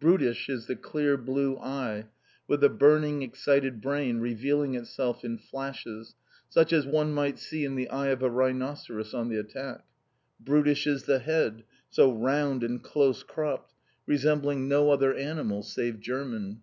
Brutish 0.00 0.48
is 0.48 0.66
the 0.66 0.76
clear 0.76 1.18
blue 1.18 1.58
eye, 1.58 2.06
with 2.46 2.62
the 2.62 2.70
burning 2.70 3.20
excited 3.20 3.82
brain 3.82 4.16
revealing 4.18 4.74
itself 4.74 5.26
in 5.26 5.36
flashes 5.36 6.14
such 6.48 6.72
as 6.72 6.86
one 6.86 7.12
might 7.12 7.38
see 7.38 7.66
in 7.66 7.74
the 7.76 7.90
eye 7.90 8.06
of 8.06 8.22
a 8.22 8.30
rhinoceros 8.30 9.12
on 9.12 9.28
the 9.28 9.36
attack. 9.38 9.84
Brutish 10.40 10.86
is 10.86 11.02
the 11.02 11.18
head, 11.18 11.64
so 11.90 12.10
round 12.10 12.64
and 12.64 12.82
close 12.82 13.22
cropped, 13.22 13.74
resembling 14.06 14.68
no 14.68 14.90
other 14.90 15.14
animal 15.14 15.62
save 15.62 16.00
German. 16.00 16.62